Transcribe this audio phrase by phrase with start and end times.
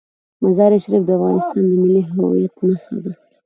[0.43, 3.11] مزارشریف د افغانستان د ملي هویت نښه ده.